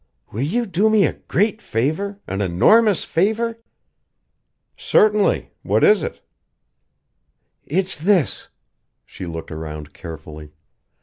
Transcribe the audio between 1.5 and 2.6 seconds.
favor an